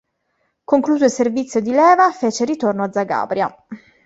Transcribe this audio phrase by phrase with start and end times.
[0.63, 3.55] Concluso il servizio di leva, fece ritorno a Zagabria.